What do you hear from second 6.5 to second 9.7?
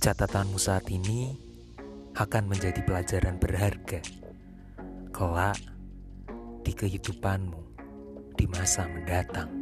di kehidupanmu di masa mendatang.